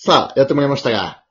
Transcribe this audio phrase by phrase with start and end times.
[0.00, 1.24] さあ、やってまいりましたが、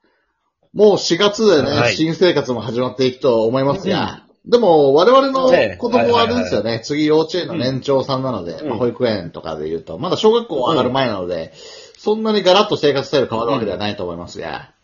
[0.74, 1.96] もう4月でね、はい。
[1.96, 5.76] 新生活も始まっていくと思いますが、でも我々のええ。
[5.76, 8.68] 子供はあれですよね、はい次幼稚園の年長さんなので、うん。
[8.68, 11.54] まあ、保育園とかで言うと、まだ小学校上がる前なので、
[11.96, 14.74] そんなにガラッと生活スタイル変わるわけではないと思いますが、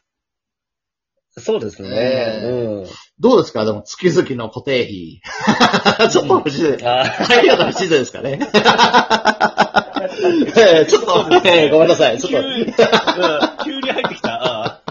[1.36, 1.88] そうですね。
[1.92, 2.40] え。
[2.44, 2.86] うん。
[3.18, 3.66] どうですか？
[3.66, 5.20] でも月々の固定費。
[6.10, 6.62] ちょっと欲しい。
[6.62, 6.88] です。
[6.88, 8.38] あ入 り方不自然ですかね。
[10.56, 12.18] ええちょっと、ええごめんなさい。
[12.18, 12.48] ちょっと、
[13.64, 14.40] 急に、入ってきた。
[14.42, 14.82] あ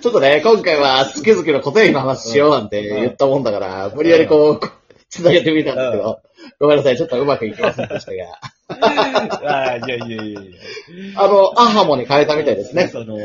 [0.00, 4.60] ちょっとね、今回は月々の固定費の話しようなんて言ったもんだから、無理やりこう、
[5.08, 6.20] つなげてみたんですけど、
[6.60, 8.38] ごめんなさい、ちょっとうまくいきませんでしたが。
[9.46, 10.40] あ、いやいやいやいや。
[11.16, 12.88] あの、アハモに変えたみたいですね。
[12.88, 13.18] その、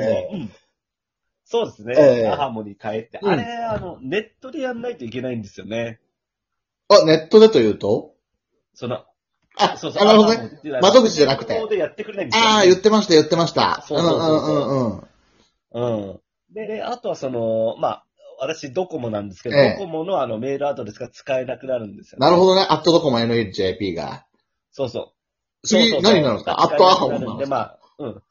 [1.46, 1.96] そうですね。
[1.98, 3.20] ええアハモに変えて。
[3.22, 6.00] うんあれ、あの、ネットでやんないといけないんですよね。
[6.90, 8.14] あ、ネットでというと？
[8.76, 9.04] その、
[9.60, 10.02] あ、そうそう。
[10.02, 10.80] あなるほどね。
[10.82, 12.50] 窓口じゃなくてでやってくれないんですよ。
[12.50, 13.84] ああ、言ってました、言ってました。
[13.88, 15.02] そうそうそうそううんうんうん
[15.74, 16.08] うん。
[16.10, 16.20] うん。
[16.54, 18.06] で、であとはその、まあ、
[18.42, 22.26] 私ドコモなんですけど、ええドコモのあのメールアドレスが使えなくなるんですよ、ね。
[22.26, 22.66] なるほどね。
[22.70, 24.26] アットドコモ NHJP が。
[24.72, 25.14] そうそ
[25.64, 25.68] う。
[25.68, 26.62] 次、そうそうそう何になるんですか？
[26.62, 28.24] アットアハモなんで、まあ、うん。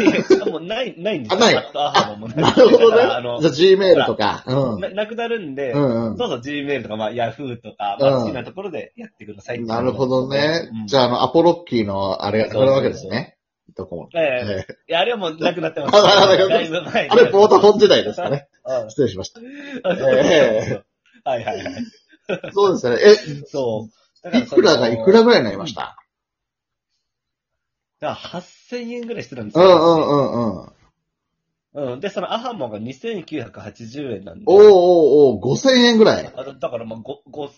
[0.00, 1.38] いや、もうない、ないんですよ。
[1.38, 3.02] あないなるほどね。
[3.02, 4.42] あのじゃあ Gmail とか。
[4.46, 4.80] うん。
[4.80, 10.68] ななくなるんで、うんうんそうそう、Gmail とか、まあ、Yahoo とか、まあ、うん好きなところでやってくださいっていうなるほどね。
[10.72, 13.36] うんじゃあ、あの、アポロッキーの、あれが変わるわけですね。
[13.76, 14.08] ドコモ。
[14.14, 15.96] えええいや、あれはもうなくなってます。
[15.96, 16.44] あれ、
[17.30, 18.48] ボータフォン時代ですかね。
[18.66, 19.40] うん失礼しました。
[19.88, 20.84] あ そうそうそうそう
[21.24, 21.74] はいはいはい。
[22.52, 22.96] そうですね。
[23.00, 23.88] え、そ
[24.24, 24.30] う。
[24.30, 25.96] だいくらがいくらぐらいになりました？
[28.02, 29.64] だから8000円ぐらいしてたんですよ。
[29.64, 30.72] うんうんうん
[31.74, 31.92] うん。
[31.92, 32.00] うん。
[32.00, 34.44] で、そのアハモが2980円なんで。
[34.46, 36.32] おーおーおー、5000円ぐらい。
[36.34, 37.48] あだだからまあ、ご、ご、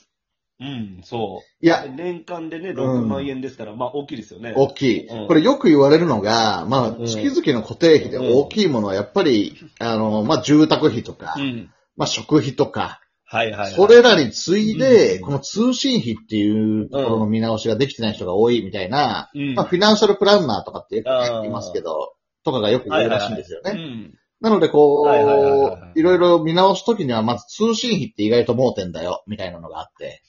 [0.61, 1.65] うん、そう。
[1.65, 4.53] いや、年間でね、6万円ですから、まあ大きいですよね。
[4.55, 5.07] 大きい。
[5.07, 11.73] うんこれよく言われるのが、まあう、ん月々の固定費で大きいものはやっぱり、あの、まあ、住宅費とかう、ん。
[11.97, 13.01] まあ、食費とか、
[13.35, 13.73] はいはい、はい。
[13.73, 22.15] それらに次いで、うんこの通信費っていうところの見直しができてない人が多いみたいな、うん、まあ、フィナンシャルプランナーとかって言いますけど、
[22.45, 23.73] とかがよく言うらしいんですよね。
[23.73, 24.15] うん。
[24.41, 30.23] なので、こはいはいはいはいはう、いいろいろ見直すときには、まず通信費って意外と盲点だよ、みたいなのがあって。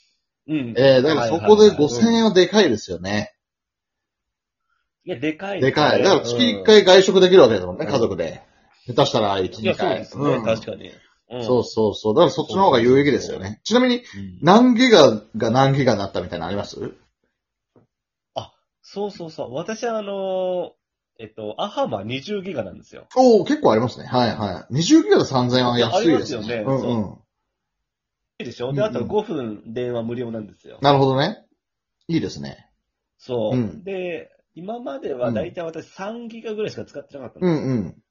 [0.47, 0.73] うん。
[0.77, 3.33] えー、だからそこで5000円はでかいですよね。
[5.03, 6.01] いや、でかいでかい。
[6.01, 8.41] だから月1うん回外食できるわけですもんね、うん家族で。
[8.87, 9.97] 下手したら1、いや、2そう回。
[9.97, 10.91] ですね、ん確かに。
[11.35, 12.15] うんそうそうそう。
[12.15, 13.61] だからそっちの方が有益ですよね。
[13.63, 14.03] ちなみに、うん
[14.41, 16.93] 何ギガが何ギガになったみたいなのあります？
[18.87, 19.53] そうそうそう。
[19.55, 20.73] 私はあの、
[21.17, 23.07] えっと、アハマ20ギガなんですよ。
[23.15, 24.05] おお結構ありますね。
[24.05, 24.73] はいはい。
[24.75, 27.13] 20ギガで3000円は安いですありますよねうんうん。
[28.39, 28.69] いいでしょ？
[28.69, 30.77] うんで、あと5分電話無料なんですよ。
[30.81, 31.45] なるほどね。
[32.07, 32.69] いいですね。
[33.17, 33.57] そう。
[33.57, 38.03] うんで、今まではだいたい私3ギガぐらいしか使ってなかったんですんうん。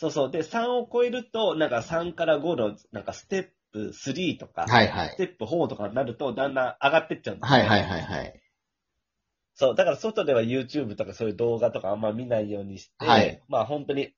[0.00, 0.30] そうそう。
[0.30, 5.16] で、3を超えると、なんか3から5の、なんかステップ3とか、はいはいス。
[5.18, 8.40] テップ4とかになると、だんだん上がってっちゃうんですよはいはいはいはい。
[9.52, 14.14] そう、だから外では YouTube とかそういう動画とかあんま見ないようにして、はいまあ本当に、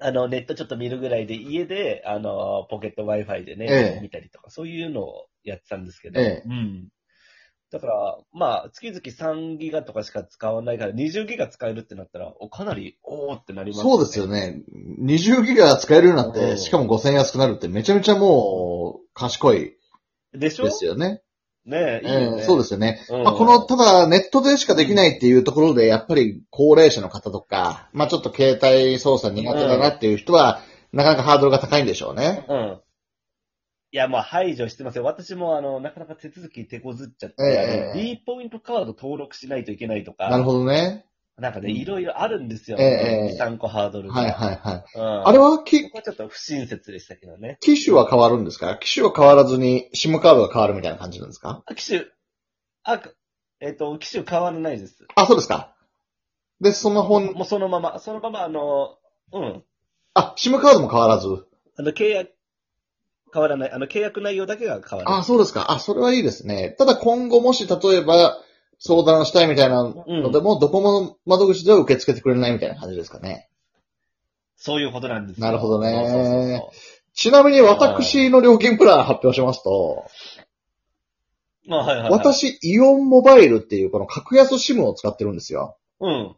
[0.00, 6.88] あの、ネットちょっと見るぐらいで家で、あの、ポケット Wi-Fi でね、ええ見たりとか、そういうのをやってたんですけど、ええうん。
[7.72, 14.26] だから、まあ、月々3ギガとかしか使わないから、20ギガ使えるってなったら、おかなり、おーってなりますそうですよ。
[14.26, 14.62] ね。
[15.00, 19.76] 20ギガ使えるようになっうて、んしかも5000円安くなるってめちゃめちゃもう、賢い
[20.34, 20.64] でしょ？
[20.64, 21.22] ですよね。
[21.66, 22.36] ねえ、いいね。
[22.40, 23.00] えそうですよね。
[23.10, 32.44] うんまあ、この、ただ、ネットでしかできないっていうところで、やっぱり高齢者の方とか、まあちょっと携帯操作苦手だなっていう人は、なかなかハードルが高いんでしょうね。
[32.48, 32.80] うん。
[33.92, 35.04] いや、まあ、排除してますよ。
[35.04, 41.06] 私も、あの、なかなか手続き手こずっちゃって、ええあの D ポイントカード登録しないといけないとか、なるほどね。
[41.38, 42.76] なんかね、いろいろあるんですよ。
[42.78, 44.14] ええええ2、3個ハードルが。
[44.14, 44.84] はいはいはい。
[44.94, 45.26] うん。
[45.28, 47.56] あれは、きここはちょっと不親切でしたけどね。
[47.60, 48.76] 機種は変わるんですか？
[48.76, 51.62] 機種は変わらずに SIM カードが変わるみたいな感じなんですか？
[51.66, 52.04] あ、機種、
[52.84, 53.00] あ、
[53.60, 55.04] えっ、と、機種変わらないです。
[55.16, 55.74] あ、そうですか。
[56.60, 58.98] で、スマホ、もうそのまま、そのまま、あの、
[59.32, 59.64] うん。
[60.14, 61.26] あ、SIM カードも変わらず。
[61.78, 62.32] あの、契約、
[63.32, 63.72] 変わらない。
[63.72, 65.10] あの、契約内容だけが変わる。
[65.10, 65.72] あ、そうですか。
[65.72, 66.74] あ、それはいいですね。
[66.78, 68.38] ただ今後もし例えば
[68.78, 73.48] 相談したいみたいなのでも、どこも窓口では受け付けてくれないみたいな感じですかね。
[74.56, 75.46] そういうことなんですよ。
[75.46, 76.70] なるほどねそうそうそうそう
[77.14, 80.06] ちなみに私の料金プラン発表しますと、
[81.68, 85.76] あ、はいはい、はい。、私、イオンモバイルっていうこの格安 SIM を使ってるんですよ。
[86.00, 86.36] うん。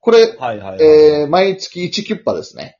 [0.00, 0.82] これ、はいはい、はい。
[0.82, 2.78] えー、毎月1キュッパですね。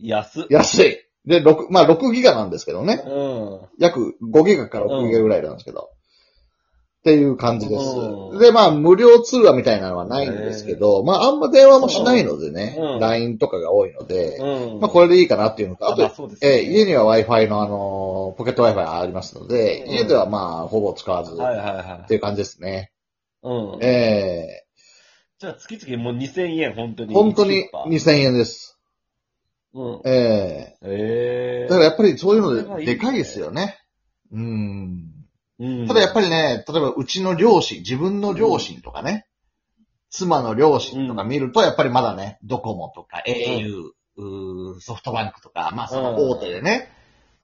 [0.00, 0.46] 安っ。
[0.50, 1.04] 安い。
[1.26, 3.02] で、6、まあ6ギガなんですけどね。
[3.06, 3.60] うん。
[3.78, 5.90] 約5ギガから6ギガぐらいなんですけど。
[7.00, 8.36] っていう感じですう。
[8.36, 14.80] んで、まあ、無料通話みたいなのはないんですけど、まあ、あんま電話もしないのでね、うん LINE とかが多いので、うん。
[14.80, 22.90] まあ、これでいいかなっていうのと、ああまあと、そうですねえー家には Wi-Fi のあの、ポケット Wi-Fi ありますので、うん家ではまあ、ほぼ使わず、はいはいっはていう感じですね。
[23.42, 23.48] い。
[23.48, 23.84] うん。
[23.84, 24.62] え
[25.38, 27.14] じゃあ月々もう2000円、本当ー、に。
[27.14, 28.73] 本当に1 2000円です。
[29.74, 30.00] うん。
[30.04, 33.78] えええー、だからやっぱりそういうのででかいですよね。
[34.32, 35.10] うん。
[35.58, 35.88] うん。
[35.88, 39.26] ただやっぱりね、例えばうちの両親、自分の両親とかね、
[40.10, 46.88] 妻の両親とか見ると、やっぱりまだね、ドコモとか au、うーソフトバンクとか、まあその大手でね、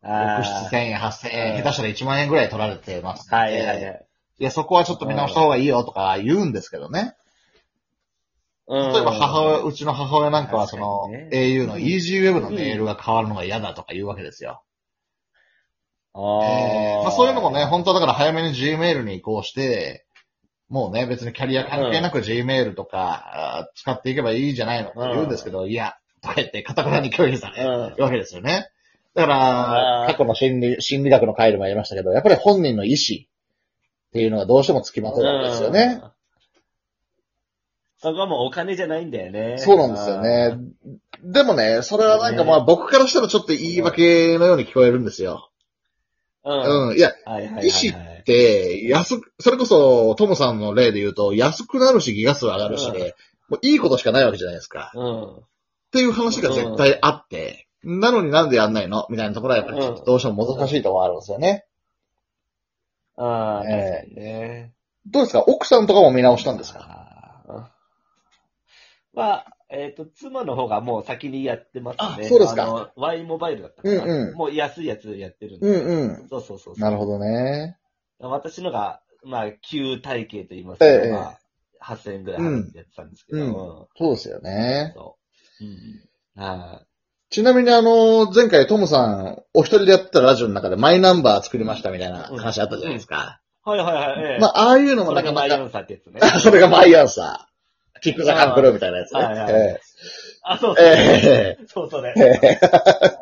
[0.03, 4.07] あ6、7000円、8000うん円、下手したら1万円ぐらい取られてますので、はいはいはい。
[4.39, 7.15] いや、そこはちょっと見直した方がいいよとか言うんですけどね。
[8.71, 14.63] 例例えば母親、うちの母親なんかはその、ね au の EasyWeb のメールが変わるのが嫌だとか言うわけですよ。
[16.15, 17.03] あえーあ。
[17.03, 20.07] まあそういうのもね、本当はだから早めに Gmail に移行して、
[20.69, 28.69] もうね、別にキャリア関係なく Gmail とか、あー使っていけばいいじゃないのって言うんですけど、いや、とか言って、かたくなに拒否されうんるわけですよね。
[29.15, 36.01] だから、過去の心理、心理学の回でもやりましたけど、やっぱり本人の意思っていうのがどうしてもつきまとうわけですよね。
[36.03, 36.11] うん。
[38.03, 39.57] そこはもうお金じゃないんだよね。
[39.59, 40.59] そうなんですよね。
[41.23, 45.51] でもね、それはなんかまあ僕からしたらちょっと言い訳のように聞こえるんですよ。
[46.45, 46.89] うん。
[46.89, 46.97] うん。
[46.97, 47.67] いや、はいはいはいはい。
[47.67, 53.13] 意思って、安く、それこそ、トムさんの例で言うと、安くなるし、ギガ数上がるし、うん
[53.51, 54.93] もういいことしかないわけじゃないですか。
[54.95, 55.37] うん。
[55.37, 55.43] っ
[55.91, 59.09] ていう話が絶対あって、なのになんでやんないの？
[59.11, 61.65] みたいなところはやっぱりちょっとどうしても難しいところがあるんですよね。
[63.17, 64.73] ああ、確えかにね。
[65.07, 65.41] どうですか？
[65.49, 66.81] 奥さんとかも見直したんですか？
[66.81, 72.27] あーまあ、えっ、と、妻の方がもう先にやってますね。
[72.27, 75.67] あそうですかあの、Y モバイルだったから、うんうんもう安いやつやってるんで。
[75.67, 76.29] うんうん。
[76.29, 76.79] そうそうそうそう。
[76.79, 77.79] なるほどね。
[78.19, 81.39] 私のが、まあ、旧体系と言いますか、ええまあ、
[81.83, 83.53] 8000円ぐらい払ってやってたんですけど、うん
[83.97, 84.93] そうですよね。
[84.95, 85.17] そ
[85.61, 85.65] う。
[85.65, 86.43] うん。
[86.43, 86.83] は
[87.31, 93.41] ちなみにあの、前回トムさん、お一人でやってたラジオの中でマイナンバー作りましたみたいな話あったじゃないですか。
[93.65, 93.71] い。
[93.71, 94.33] はいはいはい。
[94.33, 96.21] ええまあ、ああいうのもそなかなか、れがマイアンサーってやつね。
[96.43, 98.03] それがマイアンサー。
[98.03, 99.21] キックザカンクルーみたいなやつね。
[99.21, 99.81] はいはいえ
[100.43, 100.85] あ、そうそう。
[100.87, 102.15] ええそうそうね。
[102.17, 102.67] えええ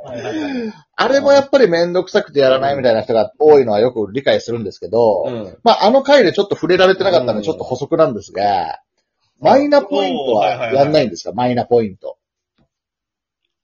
[0.04, 5.58] はいはいはいあれもやっぱりめんどくさくてやらないみたいな人が多いのはよく理解するんですけど、うん。
[5.62, 8.80] まあ、あの回でちょっと触れられてなかったのうんでちょっと補足なんですが、
[9.40, 11.32] マイナポイントはやんないんですか？
[11.32, 12.18] マイナポイント。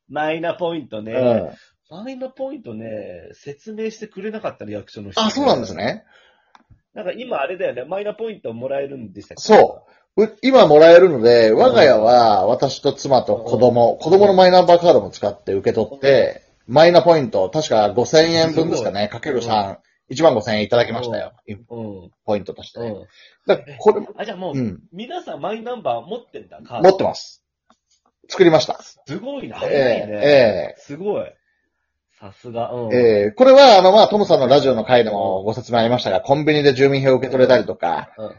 [0.08, 1.12] マイナポイントうね。
[1.12, 1.50] ん。
[1.90, 5.20] マイナポイントね、説明してくれなかったね、役所の人。
[5.20, 5.74] あ、そうなんです。
[5.74, 6.04] ね。
[6.92, 9.42] なんか今あれだよね、マイナポイントもらえるんでしたっけ？
[9.42, 9.90] そう
[10.42, 19.76] 今もらえるので、我が家は私と妻と子供、子供のマイナンバーカードも使って受け取って、マイナポイント、確か5000円分ですかね、かける3、
[20.10, 21.32] 1万5000円いただきましたよ。
[21.48, 22.10] うん。
[22.24, 22.80] ポイントとして。
[22.80, 23.06] うん。
[23.46, 26.90] だこれも、あ、じゃあもう、うん、皆さんマイナンバー持ってんだ、カード。
[26.90, 27.42] 持ってます。
[28.28, 28.80] 作りました。
[28.82, 29.56] すごいな。
[29.56, 30.12] え早いね。
[30.14, 30.18] え
[30.72, 31.26] えすごい。
[32.20, 32.72] さすが。
[32.72, 32.94] うん。
[32.94, 38.36] ええこれは、あの、まあ、トムさんのラジオの回でもご説明ありましたが、コンビニで住民票を受け取れたりとか、うん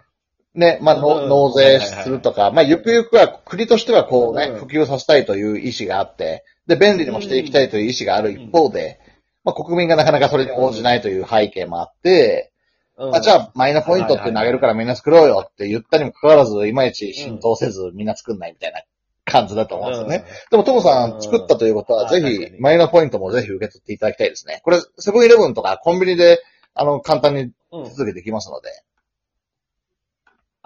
[0.56, 1.30] ね、まあ、のうん。
[1.30, 4.60] 納税するとか、まあ、ゆくゆくは国としてはこうね、うん。
[4.60, 9.00] 普及させたいという意思があって、で、便利にもしていきたいという意思がある一方で、
[9.44, 12.52] まあ、国民がなかなかそれに応じないという背景もあって、
[12.98, 13.16] うん。
[13.16, 18.82] あじゃあ、マイナポイントって投げるからみんな作ろうよって言ったにもかかわらず、いまいち浸透せずみんな作んないみたいな
[19.26, 20.26] 感じだと思うんですよね。
[20.50, 22.10] でも、トモさん作ったということは、うん。
[22.10, 24.62] ぜひ、マイナポイントもぜひ受け取っていただきたいですね。
[24.64, 26.42] これ、セブンイレブンとかコンビニで、
[26.74, 27.52] あの、簡単に
[27.84, 28.70] 手続きできますので、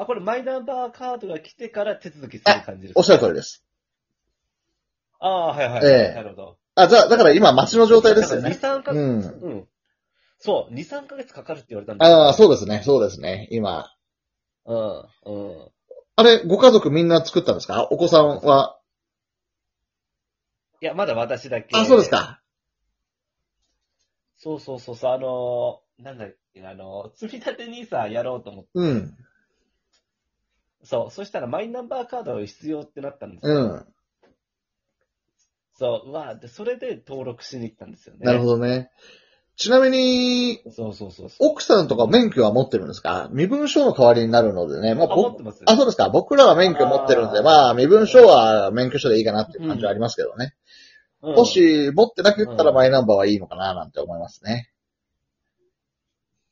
[0.02, 3.00] あ、これマイナンバーカードが来てから手続きする感じですか？
[3.00, 3.66] おっしゃる通りです。
[5.20, 5.86] ああ、はいはい。
[5.86, 6.58] ええなるほど。
[6.76, 8.52] あ、じゃあ、だから今、待ちの状態ですよね。
[8.52, 8.98] 2、3ヶ月。
[8.98, 9.20] うん。
[9.20, 9.68] うん。
[10.40, 12.52] そう、2、3ヶ月かかるって言われたんだああ、そうう。
[12.52, 13.94] ですね、そうですね、今。
[14.66, 14.78] うん、
[15.26, 15.32] う
[15.66, 15.72] ん。
[16.16, 17.84] あれ、ご家族みんな作ったんですか？
[17.92, 18.80] お子さんは？
[20.82, 21.78] いや、まだ私だけ。
[21.78, 22.10] あ、そうです。
[22.10, 22.42] か。
[24.38, 28.70] そうそうそうそう、あのー、なんだっけ、あのー、積み立て NISA やろうと思って。
[28.76, 29.18] うん。
[30.84, 33.54] そう、そしたらマイナンバーカード必要ってなったんですよ。
[33.56, 33.86] うん。
[35.74, 38.26] そう、うわで、それで登録しに行ったんですよね。
[38.26, 38.58] なるほど。
[38.58, 38.90] どね。
[39.56, 41.50] ちなみに、そうそうそうそう。
[41.50, 43.28] 奥さんとか免許は持ってるんですか？
[43.34, 44.96] 身分証の代わりになるのでね。
[44.96, 46.10] まあ、あ、持っ僕てますあ、そうですか。
[46.10, 50.56] 僕らは免許持ってるんで、あーまあ、身分証は免許証でいいかなっていう感じはありますけどね。
[51.22, 54.70] うんも、し、持ってなかったらうんマイナンバーはいいのかな、なんて思いますね。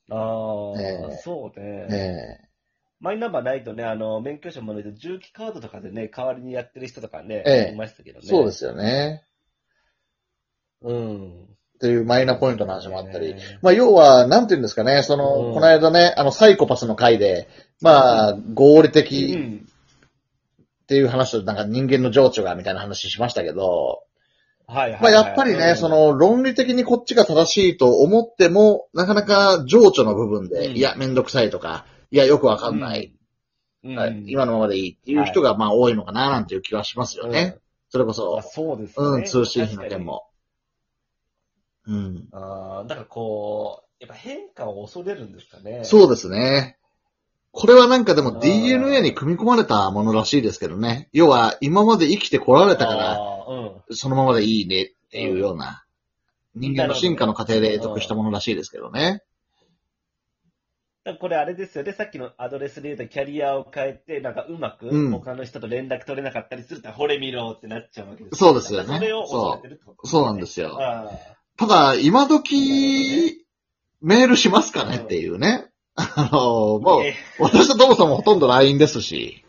[0.10, 1.88] ああ、ええそうね。
[1.90, 1.96] え
[2.44, 2.47] え
[3.00, 8.26] マイナンバーないとね、あの、免許証もないと重機カードとかでね、代わりにやってる人とかね、ええいましたけどね。
[8.26, 9.24] そうですよね。
[10.82, 11.48] うん。
[11.78, 13.36] っていうマイナポイントの話もあったり。
[13.36, 17.48] ねまあ、要は、なんていうんですかね、その、うんこの間ね、あの、サイコパスの回で、
[17.82, 19.68] まあ、合理う的ん。
[20.84, 24.02] っていう話と、なんか人間の情緒がみたいな話しましたけど、
[24.66, 25.02] はいはいはい。
[25.02, 33.14] まあ、やっぱりね、そ、の、論理的にこっちが正しいと思っても、なかなか情緒の部分で、うんいや、めんどくさいとか、いや、よくわかんない、
[33.84, 37.58] うん、はい今のままでいいっていう人が、まあ、多いのかな、なんていう気はしますよね。
[37.90, 39.06] それこそまあ、、そうですね。
[39.06, 40.28] うん、通信費の件も。
[41.88, 42.28] うん。
[42.32, 45.82] ああ、だからこう、やっぱ変化を恐れるんですかね。
[45.84, 46.78] そうですね。
[47.52, 51.10] これはなんかでも DNA に組み込まれたものらしいですけどね。
[51.14, 53.96] 要は、今まで生きてこられたから、うん。
[53.96, 55.84] そのままでいいねっていうような、
[56.56, 59.24] 人間の進化の過程で得得したものらしいですけどね。
[61.08, 65.12] だからこれあれですよね、さっきのアドレスで言うとキャリアを変えて、なんかうまくうん。
[65.12, 68.98] 他の人と連絡取れなかったりすると、ほれ見ろってなっちゃうわけですそうですよね。
[68.98, 70.78] それを恐れてるってことそうなんですよ。
[70.82, 71.10] あ
[71.56, 73.46] ただ、今時、
[74.02, 75.68] メールしますかねっていうね。
[75.96, 79.46] あの、あもう、え私とトムさんもほとんど LINE ですし、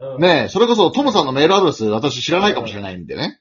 [0.00, 0.22] うん。
[0.22, 3.38] ねえ、それこそトムさんのメールアドレス私知らないかもしれないんでね。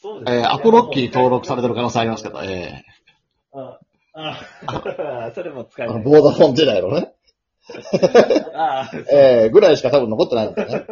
[0.00, 0.38] そうですね。
[0.38, 2.97] えーアポロッキーに登録されてる可能性ありますけど、えあ
[4.68, 6.02] あ、それも使ええない。
[6.02, 7.12] ボーダフォン時代のね。
[8.54, 10.86] ああ、ええぐらいしか多分残ってないんでね。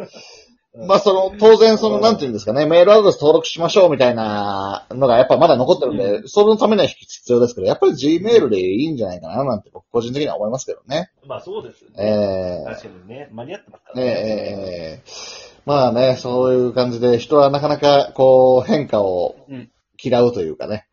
[0.85, 11.09] まあ、その、当然、その、なんていうんですかね、メールアドレス登録しましょうみたいなのがやっぱまだ残ってるんで、うそのためには必要ですけど、やっぱり Gmail でいいんじゃないかな、なんて僕個人的には思いますけどね。
[11.25, 11.95] まあそうですよね。
[11.97, 20.86] ええ確かにね、間に合ってますからねえええまあね、そういう感じで人はなかなか、こう、変化をうん嫌うというかね、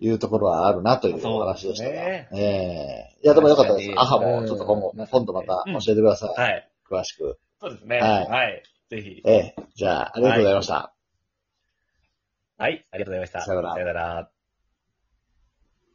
[0.00, 1.90] いうところはあるなというお話でしたが。
[1.90, 3.90] ねええいや、でもよかったです。
[3.96, 6.40] アハも、ちょっと今後、今度また教えてください。
[6.40, 6.70] はい。
[6.88, 7.38] 詳しく。
[7.60, 7.98] そうですね。
[7.98, 8.62] はいはい。
[8.90, 9.22] ぜひ。
[9.24, 10.94] ええじゃあ、ありがとうございました。
[12.58, 12.86] はい。
[12.90, 13.40] ありがとうございました。
[13.42, 14.37] さよならさよなら。